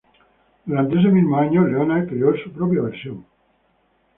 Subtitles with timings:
[0.65, 3.23] Durante ese mismo año, Leona creó su propia versión.